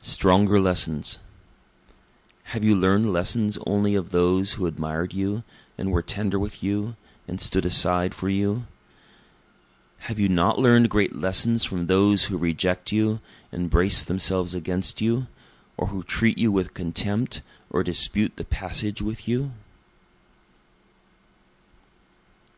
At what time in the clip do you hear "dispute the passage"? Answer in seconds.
17.84-19.02